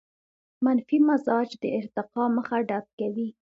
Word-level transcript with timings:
منفي 0.65 0.97
مزاج 1.09 1.49
د 1.61 1.63
ارتقاء 1.79 2.27
مخه 2.37 2.57
ډب 2.69 2.85
کوي. 2.99 3.29